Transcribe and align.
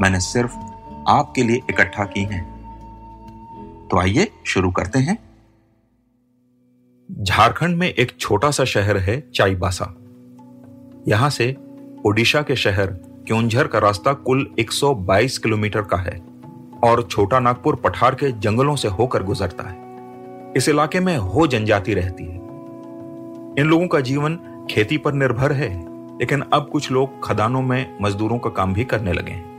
मैंने 0.00 0.20
सिर्फ़ 0.20 0.56
आपके 1.08 1.42
लिए 1.42 1.56
इकट्ठा 1.56 2.04
की 2.04 2.22
हैं। 2.22 2.56
तो 3.90 3.98
आइए 3.98 4.28
शुरू 4.46 4.70
करते 4.70 4.98
हैं। 4.98 5.26
झारखंड 7.22 7.76
में 7.76 7.88
एक 7.88 8.16
छोटा 8.20 8.50
सा 8.50 8.64
शहर 8.64 8.96
है 8.96 9.30
चाईबासा। 9.34 9.94
यहाँ 11.08 11.30
से 11.30 11.56
ओडिशा 12.06 12.42
के 12.42 12.56
शहर 12.56 12.86
क्योंझर 13.26 13.66
का 13.66 13.78
रास्ता 13.78 14.12
कुल 14.12 14.54
122 14.58 15.38
किलोमीटर 15.38 15.82
का 15.82 15.96
है 15.96 16.22
और 16.84 17.02
छोटा 17.02 17.40
नागपुर 17.40 17.76
पठार 17.76 18.14
के 18.14 18.32
जंगलों 18.32 18.76
से 18.76 18.88
होकर 18.88 19.22
गुजरता 19.22 19.70
है। 19.70 19.86
इस 20.56 20.68
इलाके 20.68 21.00
में 21.00 21.16
हो 21.16 21.46
जनजाति 21.46 21.94
रहती 21.94 22.24
है। 22.24 22.36
इन 23.58 23.66
लोगों 23.66 23.88
का 23.88 24.00
जीवन 24.00 24.38
खेती 24.70 24.98
पर 24.98 25.12
निर्भर 25.12 25.52
है, 25.52 25.84
लेकिन 26.18 26.40
अब 26.40 26.68
कुछ 26.72 26.92
लोग 26.92 27.28
खदानों 27.28 27.62
में 27.62 27.98
मजदूरों 28.02 28.38
का 28.38 28.50
काम 28.50 28.74
भी 28.74 28.84
करने 28.84 29.12
लगे 29.12 29.32
हैं। 29.32 29.55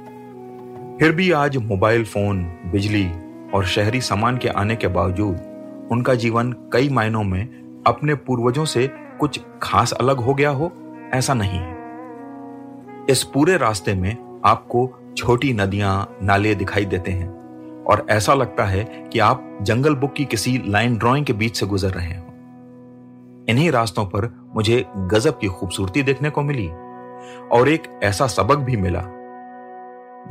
फिर 1.00 1.12
भी 1.12 1.32
आज 1.32 1.58
मोबाइल 1.58 2.06
फ़ोन, 2.06 2.44
बिजली 2.44 3.12
और 3.54 3.66
शहरी 3.66 4.02
सामान 4.02 4.38
के 4.38 4.48
आने 4.48 4.76
के 4.76 4.88
बावजूद, 4.88 5.38
उनका 5.92 6.16
जीवन 6.16 6.52
कई 6.52 6.90
मायनों 6.90 7.24
में 7.24 7.46
अपने 7.88 8.16
पूर्वजों 8.16 8.66
से 8.66 8.92
कुछ 9.20 9.40
खास 9.62 9.92
अलग 9.92 10.18
हो 10.18 10.34
गया 10.34 10.50
हो, 10.50 10.72
ऐसा 11.14 11.34
नहीं। 11.34 11.60
है 11.60 11.78
इस 13.10 13.24
पूरे 13.24 13.58
रास्ते 13.58 13.94
में 13.94 14.42
आपको 14.46 15.14
छोटी 15.18 15.54
नदियाँ, 15.54 16.18
नाले 16.24 16.56
दिखाई 16.56 16.86
देते 16.86 17.12
हैं 17.12 17.30
और 17.84 18.06
ऐसा 18.10 18.34
लगता 18.34 18.66
है 18.66 18.84
कि 18.84 19.20
आप 19.20 19.58
जंगल 19.62 19.96
बुक 19.96 20.14
की 20.14 20.26
किसी 20.26 20.62
लाइन 20.66 20.98
ड्राइंग 20.98 21.26
के 21.26 21.34
बीच 21.34 21.58
से 21.58 21.66
गुजर 21.66 21.90
रहे 21.90 22.18
हो। 22.18 22.26
इन्हीं 23.50 23.72
रास्तों 23.72 24.06
पर 24.06 24.52
मुझे 24.56 24.86
गजब 24.98 25.40
की 25.40 25.48
खूबसूरती 25.48 26.04
देखने 26.04 26.30
को 26.30 26.42
मिली 26.42 26.68
और 27.52 27.70
एक 27.70 28.00
ऐसा 28.04 28.28
सबक 28.28 28.58
भी 28.58 28.78
मिला 28.78 29.17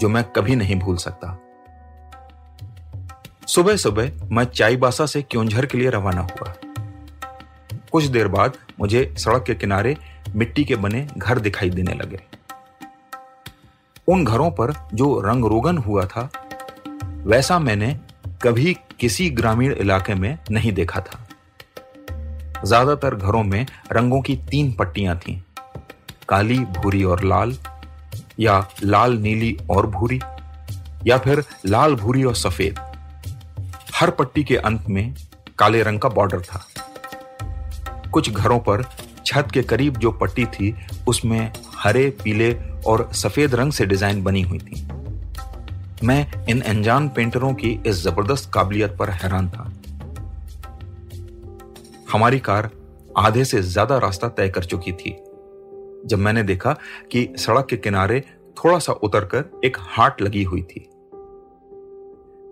जो 0.01 0.09
मैं 0.09 0.25
कभी 0.33 0.57
नहीं 0.57 0.77
भूल 0.77 0.97
सकता। 0.97 1.39
सुबह 3.47 3.77
सुबह 3.77 4.11
मैं 4.31 4.45
चाईबासा 4.45 5.07
से 5.07 5.23
क्योंझर 5.23 5.67
के 5.67 5.79
लिए 5.79 5.91
रवाना 5.91 6.21
हुआ। 6.21 6.55
कुछ 7.93 8.05
देर 8.05 8.29
बाद 8.29 8.57
मुझे 8.81 9.15
सड़क 9.19 9.45
के 9.47 9.55
किनारे 9.55 9.97
मिट्टी 10.37 10.65
के 10.65 10.77
बने 10.77 11.07
घर 11.19 11.39
दिखाई 11.39 11.71
देने 11.71 11.95
लगे। 11.95 12.21
उन 14.09 14.25
घरों 14.25 14.51
पर 14.51 14.73
जो 14.95 15.21
रंग 15.21 15.45
रोगन 15.45 15.79
हुआ 15.79 16.05
था, 16.07 16.29
वैसा 17.25 17.59
मैंने 17.59 17.97
कभी 18.43 18.75
किसी 19.01 19.29
ग्रामीण 19.31 19.73
इलाके 19.73 20.15
में 20.15 20.39
नहीं 20.51 20.73
देखा 20.73 21.01
था। 21.01 21.27
ज़्यादातर 22.65 23.15
घरों 23.15 23.43
में 23.43 23.67
रंगों 23.93 24.21
की 24.21 24.37
तीन 24.51 24.73
पट्टियाँ 24.73 25.17
थीं, 25.19 25.41
काली, 26.29 26.59
भूरी 26.59 27.03
और 27.05 27.25
लाल। 27.25 27.57
या 28.41 28.69
लाल, 28.83 29.19
नीली 29.19 29.57
और 29.71 29.87
भूरी, 29.87 30.21
या 31.07 31.19
फिर 31.19 31.45
लाल, 31.67 31.95
भूरी 31.95 32.25
और 32.25 32.35
सफ़ेद। 32.35 32.79
हर 33.95 34.11
पट्टी 34.11 34.45
के 34.45 34.57
अंत 34.57 34.89
में 34.89 35.15
काले 35.59 35.83
रंग 35.83 36.01
का 36.01 36.09
बॉर्डर 36.09 36.41
था। 36.41 36.67
कुछ 38.13 38.31
घरों 38.31 38.59
पर 38.59 38.85
छत 39.27 39.49
के 39.55 39.63
करीब 39.63 39.97
जो 39.97 40.11
पट्टी 40.13 40.45
थी, 40.47 40.75
उसमें 41.09 41.53
हरे, 41.77 42.09
पीले 42.25 42.53
और 42.87 43.11
सफ़ेद 43.13 43.55
रंग 43.55 43.73
से 43.73 43.87
डिज़ाइन 43.87 44.23
बनी 44.25 44.43
हुई 44.43 44.59
थी। 44.59 44.87
मैं 46.05 46.47
इन 46.49 46.61
अनजान 46.61 47.09
पेंटरों 47.09 47.55
की 47.55 47.71
इस 47.87 48.03
ज़बरदस्त 48.03 48.51
काबिलियत 48.55 48.97
पर 48.99 49.11
हैरान 49.11 49.49
था। 49.49 49.73
हमारी 52.13 52.39
कार 52.39 52.71
आधे 53.19 53.45
से 53.45 53.63
ज़्यादा 53.63 53.99
रास्ता 53.99 54.29
तय 54.29 54.49
कर 54.49 54.65
चुकी 54.65 54.93
थी। 54.93 55.17
जब 56.07 56.19
मैंने 56.19 56.43
देखा 56.43 56.73
कि 57.13 57.35
सड़क 57.37 57.67
के 57.67 57.77
किनारे 57.77 58.21
थोड़ा 58.65 58.79
सा 58.79 58.93
उतरकर 58.93 59.61
एक 59.65 59.77
हाट 59.81 60.23
लगी 60.23 60.43
हुई 60.43 60.63
थी। 60.63 60.89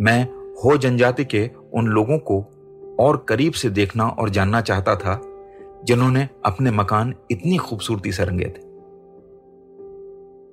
मैं 0.00 0.24
हो 0.64 0.76
जनजाति 0.76 1.24
के 1.24 1.50
उन 1.74 1.86
लोगों 1.86 2.18
को 2.18 2.44
और 3.00 3.26
करीब 3.28 3.52
से 3.52 3.70
देखना 3.70 4.08
और 4.08 4.30
जानना 4.30 4.60
चाहता 4.60 4.96
था, 4.96 5.20
जिन्होंने 5.84 6.28
अपने 6.44 6.70
मकान 6.70 7.14
इतनी 7.30 7.56
खूबसूरती 7.56 8.12
से 8.12 8.24
रंगे 8.24 8.44
थे। 8.44 8.64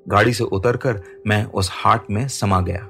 गाड़ी 0.08 0.34
से 0.34 0.44
उतरकर 0.44 1.02
मैं 1.28 1.46
उस 1.46 1.70
हाट 1.72 2.12
में 2.12 2.28
समा 2.28 2.62
गया। 2.62 2.90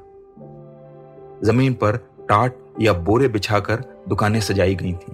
ज़मीन 1.44 1.74
पर 1.74 1.98
टाट 2.30 2.56
या 2.82 2.94
बोरे 2.94 3.28
बिछाकर 3.28 4.04
दुकानें 4.08 4.40
सजाई 4.40 4.76
गई 4.76 4.94
थीं। 4.94 5.14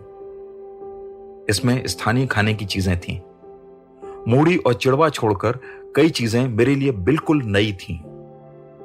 इसमें 1.49 1.87
स्थानीय 1.87 2.25
खाने 2.25 2.53
की 2.53 2.65
चीज़ें 2.65 2.99
थीं। 2.99 3.19
मूड़ी 4.27 4.55
और 4.57 4.73
चिड़वा 4.73 5.09
छोड़कर 5.09 5.59
कई 5.95 6.09
चीज़ें 6.09 6.47
मेरे 6.47 6.75
लिए 6.75 6.91
बिल्कुल 6.91 7.41
नई 7.45 7.71
थीं। 7.73 7.97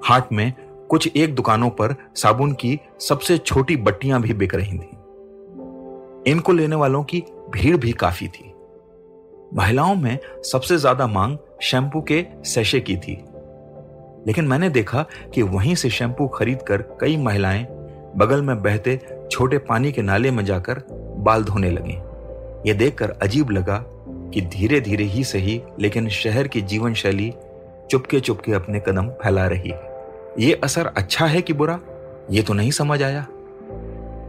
हाट 0.05 0.33
में 0.33 0.53
कुछ 0.91 1.17
एक 1.17 1.35
दुकानों 1.35 1.71
पर 1.71 1.95
साबुन 2.17 2.53
की 2.53 2.79
सबसे 3.01 3.39
छोटी 3.39 3.77
बट्टियाँ 3.77 4.21
भी 4.23 4.35
बिक 4.35 4.55
रही 4.55 4.79
थीं। 4.79 4.97
इनको 6.27 6.53
लेने 6.53 6.77
वालों 6.77 7.03
की 7.05 7.23
भीड़ 7.51 7.77
भी 7.77 7.93
काफ़ी 7.93 8.29
थी 8.29 8.53
महिलाओं 9.55 9.95
में 9.95 10.19
सबसे 10.43 10.77
ज़्यादा 10.79 11.07
मांग 11.07 11.37
शैम्पू 11.63 12.01
के 12.03 12.25
सैशे 12.45 12.81
की 12.81 12.97
थी 12.97 13.13
लेकिन 14.27 14.45
मैंने 14.45 14.69
देखा 14.69 15.05
कि 15.35 15.43
वहीं 15.43 15.75
से 15.75 15.91
शैम्पू 15.91 16.29
खरीदकर 16.29 16.83
कई 17.01 17.17
महिलाएँ 17.17 17.65
बगल 18.17 18.43
में 18.43 18.63
बहते 18.63 19.01
छोटे 19.31 19.59
पानी 19.59 19.93
के 19.93 20.03
नाले 20.03 20.31
में 20.31 20.45
जाकर 20.45 20.83
बाल 21.19 21.45
धोने 21.45 21.71
लगी 21.71 21.99
यह 22.69 22.75
देखकर 22.75 23.11
अजीब 23.23 23.51
लगा 23.51 23.85
कि 24.35 24.41
धीरे 24.41 24.81
धीरे 24.81 25.05
ही 25.05 25.25
सही, 25.25 25.61
लेकिन 25.81 26.09
शहर 26.09 26.49
की 26.49 26.61
जीवन 26.63 26.95
शैली 26.95 27.33
चुपके 27.91 28.21
चुपके 28.21 28.53
अपने 28.53 28.81
कदम 28.81 29.09
फैला 29.23 29.47
रही 29.47 29.71
है। 29.71 29.81
ये 30.39 30.53
असर 30.55 30.87
अच्छा 30.87 31.27
है 31.27 31.43
कि 31.43 31.53
बुरा? 31.53 31.79
ये 32.31 32.43
तो 32.43 32.55
नहीं 32.55 32.71
समझ 32.71 33.03
आया। 33.03 33.27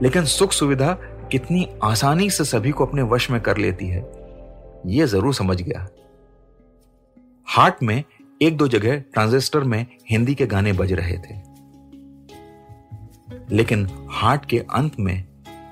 लेकिन 0.01 0.25
सुख 0.25 0.51
सुविधा 0.51 0.97
कितनी 1.31 1.67
आसानी 1.83 2.29
से 2.29 2.43
सभी 2.43 2.71
को 2.71 2.85
अपने 2.85 3.01
वश 3.01 3.29
में 3.31 3.39
कर 3.41 3.57
लेती 3.57 3.87
है, 3.87 4.01
ये 4.85 5.05
ज़रूर 5.05 5.33
समझ 5.33 5.61
गया। 5.61 5.87
हाट 7.47 7.83
में 7.83 8.03
एक 8.41 8.57
दो 8.57 8.67
जगह 8.67 8.99
ट्रांजिस्टर 9.13 9.63
में 9.63 9.85
हिंदी 10.11 10.35
के 10.35 10.45
गाने 10.45 10.73
बज 10.73 10.93
रहे 10.93 11.17
थे। 11.17 11.35
लेकिन 13.51 13.87
हाट 14.11 14.45
के 14.45 14.59
अंत 14.59 14.99
में 14.99 15.23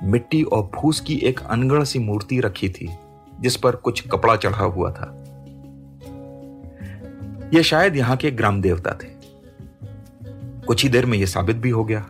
मिट्टी 0.04 0.42
और 0.44 0.72
फूस 0.76 1.00
की 1.00 1.16
एक 1.16 1.40
अनगढ़ 1.40 1.84
सी 1.84 2.00
मूर्ति 2.00 2.40
रखी 2.40 2.70
थी। 2.70 2.90
जिस 3.42 3.56
पर 3.58 3.76
कुछ 3.76 4.08
कपड़ा 4.08 4.36
चढ़ा 4.36 4.64
हुआ 4.64 4.92
था। 4.92 5.18
यह 7.54 7.62
शायद 7.62 7.96
यहाँ 7.96 8.18
के 8.18 8.32
ग्राम 8.32 8.62
देवता 8.62 8.92
थे। 8.92 9.08
कुछ 10.68 10.84
ही 10.84 10.90
देर 10.90 11.06
में 11.06 11.18
यह 11.18 11.26
साबित 11.26 11.56
भी 11.56 11.70
हो 11.70 11.84
गया। 11.84 12.06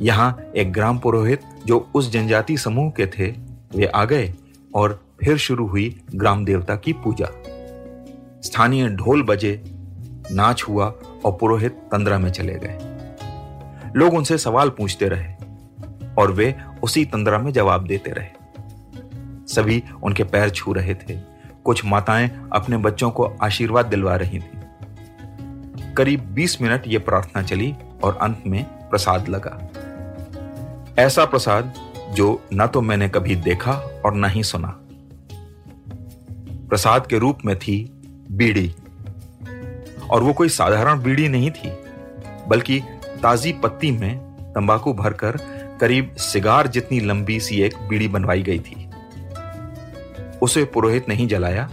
यहाँ 0.00 0.40
एक 0.56 0.72
ग्राम 0.72 0.98
पुरोहित 0.98 1.40
जो 1.66 1.90
उस 1.94 2.12
जनजाति 2.12 2.56
समूह 2.56 2.90
के 2.90 3.06
थे, 3.06 3.30
वे 3.76 3.86
आ 3.86 4.04
गए 4.04 4.34
और 4.74 5.04
फिर 5.24 5.36
शुरू 5.36 5.66
हुई 5.66 6.02
ग्राम 6.14 6.44
देवता 6.44 6.76
की 6.76 6.92
पूजा। 6.92 7.26
स्थानीय 8.40 8.88
ढोल 8.88 9.22
बजे, 9.22 9.62
नाच 10.32 10.64
हुआ 10.68 10.86
और 11.24 11.38
पुरोहित 11.40 11.72
तंद्रा 11.72 12.18
में 12.18 12.30
चले 12.30 12.54
गए। 12.54 12.78
लोग 13.96 14.14
उनसे 14.14 14.38
सवाल 14.38 14.70
पूछते 14.70 15.08
रहे 15.08 15.34
और 16.18 16.32
वे 16.32 16.54
उसी 16.82 17.04
तंद्रा 17.04 17.38
में 17.38 17.52
जवाब 17.52 17.86
देते 17.86 18.10
रहे। 18.10 18.41
सभी 19.54 19.82
उनके 20.02 20.24
पैर 20.24 20.50
छू 20.50 20.72
रहे 20.72 20.94
थे। 20.94 21.18
कुछ 21.64 21.84
माताएँ 21.84 22.48
अपने 22.52 22.76
बच्चों 22.76 23.10
को 23.10 23.32
आशीर्वाद 23.42 23.86
दिलवा 23.86 24.16
रही 24.16 24.38
थी। 24.38 24.60
करीब 25.96 26.20
20 26.20 26.62
मिनट 26.62 26.82
यह 26.86 26.98
प्रार्थना 26.98 27.42
चली 27.42 27.74
और 28.04 28.16
अंत 28.16 28.42
में 28.46 28.64
प्रसाद 28.64 29.28
लगा। 29.28 29.68
ऐसा 30.98 31.24
प्रसाद 31.24 31.74
जो 32.12 32.42
न 32.54 32.66
तो 32.66 32.80
मैंने 32.80 33.08
कभी 33.08 33.36
देखा 33.36 33.72
और 34.04 34.14
न 34.14 34.24
ही 34.24 34.42
सुना। 34.42 34.78
प्रसाद 36.68 37.06
के 37.06 37.18
रूप 37.18 37.38
में 37.44 37.58
थी 37.58 38.02
बीड़ी। 38.30 38.74
और 40.10 40.22
वो 40.22 40.32
कोई 40.32 40.48
साधारण 40.48 41.02
बीड़ी 41.02 41.28
नहीं 41.28 41.50
थी, 41.50 41.72
बल्कि 42.48 42.80
ताजी 43.22 43.52
पत्ती 43.52 43.90
में 43.90 44.18
तंबाकू 44.54 44.92
भरकर 44.92 45.36
करीब 45.80 46.14
सिगार 46.18 46.66
जितनी 46.66 47.00
लंबी 47.00 47.40
सी 47.40 47.62
एक 47.62 47.74
बीड़ी 47.88 48.08
बनवाई 48.08 48.42
गई 48.42 48.58
थी। 48.58 48.88
उसे 50.42 50.64
पुरोहित 50.64 51.08
नहीं 51.08 51.26
जलाया 51.28 51.64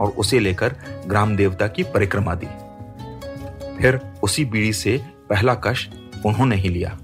और 0.00 0.10
उसे 0.18 0.38
लेकर 0.38 0.74
ग्राम 1.06 1.36
देवता 1.36 1.68
की 1.68 1.82
परिक्रमा 1.84 2.34
दी। 2.34 2.46
फिर 3.78 4.00
उसी 4.22 4.44
बीड़ी 4.44 4.72
से 4.72 4.96
पहला 5.30 5.54
कश 5.54 5.88
उन्होंने 6.26 6.56
ही 6.56 6.68
लिया। 6.68 6.98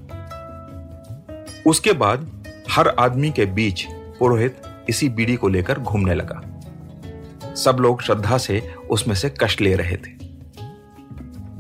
उसके 1.67 1.93
बाद 1.93 2.31
हर 2.71 2.89
आदमी 2.89 3.31
के 3.31 3.47
बीच 3.47 3.85
पुरोहित 4.19 4.63
इसी 4.89 5.09
बीड़ी 5.09 5.37
को 5.37 5.49
लेकर 5.49 5.79
घूमने 5.79 6.15
लगा। 6.15 6.41
सब 7.55 7.77
लोग 7.81 8.03
श्रद्धा 8.03 8.39
से 8.39 8.61
उसमें 8.91 9.15
से 9.15 9.35
कष्ट 9.41 9.61
ले 9.61 9.75
रहे 9.75 9.97
थे। 9.97 10.13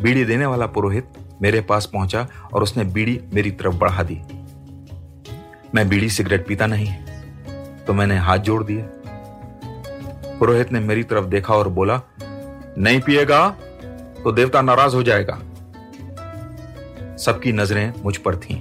बीड़ी 0.02 0.24
देने 0.24 0.46
वाला 0.46 0.66
पुरोहित 0.66 1.12
मेरे 1.42 1.60
पास 1.60 1.86
पहुँचा 1.86 2.26
और 2.52 2.62
उसने 2.62 2.84
बीड़ी 2.84 3.20
मेरी 3.34 3.50
तरफ़ 3.50 3.74
बढ़ा 3.74 4.02
दी। 4.02 4.20
मैं 5.74 5.88
बीड़ी 5.88 6.10
सिगरेट 6.10 6.46
पीता 6.46 6.66
नहीं 6.66 6.92
तो 7.86 7.92
मैंने 7.92 8.16
हाथ 8.16 8.38
जोड़ 8.38 8.62
दिए। 8.64 8.84
पुरोहित 10.38 10.72
ने 10.72 10.80
मेरी 10.80 11.02
तरफ़ 11.02 11.24
देखा 11.24 11.54
और 11.54 11.68
बोला, 11.68 12.00
नहीं 12.78 13.00
पिएगा 13.00 13.48
तो 14.24 14.32
देवता 14.32 14.62
नाराज़ 14.62 14.94
हो 14.96 15.02
जाएगा। 15.02 15.38
सबकी 17.16 17.52
नज़रें 17.52 17.92
मुझ 18.04 18.16
पर 18.16 18.36
थीं 18.36 18.56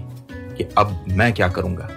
कि 0.56 0.64
अब 0.78 1.06
मैं 1.08 1.34
क्या 1.34 1.48
करूँगा। 1.48 1.90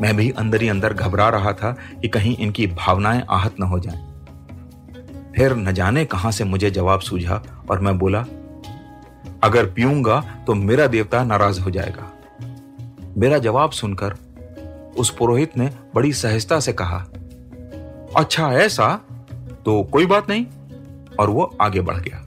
मैं 0.00 0.16
भी 0.16 0.30
अंदर 0.30 0.62
ही 0.62 0.68
अंदर 0.68 0.92
घबरा 0.92 1.28
रहा 1.28 1.52
था 1.52 1.70
कि 2.02 2.08
कहीं 2.08 2.36
इनकी 2.36 2.66
भावनाएँ 2.66 3.22
आहत 3.30 3.54
न 3.60 3.62
हो 3.62 3.78
जाएँ। 3.78 3.98
फिर 5.36 5.54
न 5.56 5.72
जाने 5.72 6.04
कहाँ 6.04 6.32
से 6.32 6.44
मुझे 6.44 6.70
जवाब 6.70 7.00
सूझा 7.00 7.42
और 7.70 7.80
मैं 7.80 7.98
बोला, 7.98 8.24
अगर 9.42 9.66
पीऊँगा 9.66 10.20
तो 10.46 10.54
मेरा 10.54 10.86
देवता 10.86 11.24
नाराज़ 11.24 11.60
हो 11.60 11.70
जाएगा। 11.70 12.10
मेरा 13.16 13.38
जवाब 13.38 13.70
सुनकर 13.70 14.14
उस 14.98 15.10
पुरोहित 15.10 15.56
ने 15.56 15.70
बड़ी 15.94 16.12
सहजता 16.12 16.60
से 16.60 16.72
कहा 16.72 17.04
अच्छा 18.16 18.52
ऐसा? 18.52 19.00
तो 19.64 19.82
कोई 19.82 20.06
बात 20.06 20.30
नहीं। 20.30 20.46
और 21.20 21.30
वो 21.30 21.56
आगे 21.60 21.80
बढ़ 21.80 21.96
गया। 21.96 22.26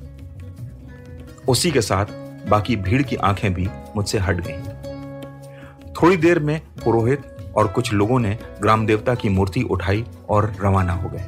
उसी 1.48 1.72
के 1.72 1.82
साथ 1.82 2.06
बाकी 2.50 2.76
भीड़ 2.76 3.02
की 3.02 3.16
आँखें 3.16 3.54
भी 3.54 3.68
मुझसे 3.96 4.18
हट 4.18 4.42
गईं। 4.48 4.64
थोड़ी 5.92 6.18
देर 6.18 6.40
में 6.40 6.62
पुरोहित 6.86 7.38
और 7.58 7.68
कुछ 7.68 7.94
लोगों 7.94 8.20
ने 8.20 8.40
ग्राम 8.62 8.86
देवता 8.86 9.16
की 9.16 9.30
मूर्ति 9.30 9.62
उठाई 9.62 10.06
और 10.30 10.56
रवाना 10.62 10.94
हो 10.94 11.10
गए। 11.10 11.26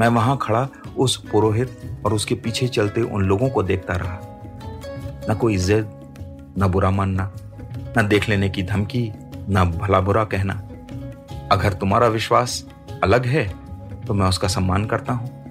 मैं 0.00 0.08
वहाँ 0.08 0.38
खड़ा 0.42 0.68
उस 0.96 1.16
पुरोहित 1.16 1.98
और 2.06 2.14
उसके 2.14 2.34
पीछे 2.34 2.68
चलते 2.68 3.02
उन 3.02 3.22
लोगों 3.22 3.50
को 3.50 3.62
देखता 3.62 3.94
रहा। 3.94 4.20
न 5.30 5.34
कोई 5.40 5.56
जिद, 5.56 5.90
न 6.58 6.68
बुरा 6.68 6.90
मानना, 6.90 7.32
न 7.98 8.08
देख 8.08 8.28
लेने 8.28 8.48
की 8.48 8.62
धमकी, 8.62 9.12
न 9.50 9.78
भला 9.82 10.00
बुरा 10.00 10.24
कहना। 10.24 10.62
अगर 11.52 11.72
तुम्हारा 11.72 12.06
विश्वास 12.08 12.68
अलग 13.02 13.26
है 13.26 13.44
तो 14.06 14.14
मैं 14.14 14.26
उसका 14.26 14.48
सम्मान 14.48 14.84
करता 14.84 15.12
हूँ। 15.12 15.42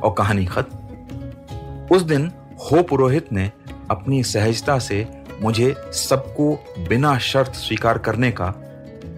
और 0.00 0.14
कहानी 0.18 0.44
खत्म। 0.46 1.96
उस 1.96 2.02
दिन 2.02 2.30
हो 2.60 2.82
पुरोहित 2.82 3.32
ने 3.32 3.50
अपनी 3.90 4.22
सहजता 4.22 4.78
से 4.78 5.06
मुझे 5.42 5.74
सबको 5.92 6.54
बिना 6.88 7.18
शर्त 7.18 7.52
स्वीकार 7.52 7.98
करने 7.98 8.30
का 8.30 8.48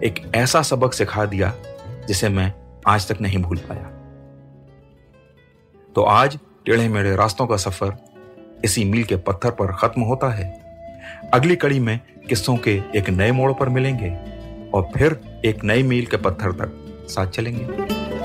एक 0.04 0.20
ऐसा 0.34 0.62
सबक 0.62 0.92
सिखा 0.92 1.24
दिया, 1.24 1.52
जिसे 2.08 2.28
मैं 2.28 2.52
आज 2.86 3.08
तक 3.08 3.20
नहीं 3.20 3.38
भूल 3.38 3.58
पाया। 3.58 3.88
तो 5.94 6.02
आज 6.02 6.38
टेढ़े 6.66 6.88
मेढ़े 6.88 7.16
रास्तों 7.16 7.46
का 7.46 7.56
सफ़र 7.56 7.96
इसी 8.64 8.84
मील 8.84 9.04
के 9.04 9.16
पत्थर 9.16 9.50
पर 9.50 9.72
खत्म 9.72 10.02
होता 10.02 10.28
है। 10.28 10.50
अगली 11.34 11.56
कड़ी 11.56 11.80
में 11.80 12.00
किस्सों 12.28 12.56
के 12.56 12.82
एक 12.94 13.10
नए 13.10 13.32
मोड़ 13.32 13.52
पर 13.52 13.69
मिलेंगे 13.69 14.10
और 14.74 14.88
फिर 14.96 15.20
एक 15.44 15.64
नई 15.64 15.82
मील 15.82 16.06
के 16.06 16.16
पत्थर 16.16 16.52
तक। 16.52 16.78
साथ 17.12 17.26
चलेंगे। 17.26 18.21